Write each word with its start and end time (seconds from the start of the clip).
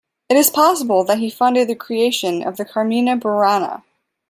It 0.29 0.35
is 0.35 0.49
possible 0.49 1.03
that 1.03 1.19
he 1.19 1.29
funded 1.29 1.67
the 1.67 1.75
creation 1.75 2.41
of 2.41 2.57
the 2.57 2.65
"Carmina 2.65 3.15
Burana". 3.15 3.83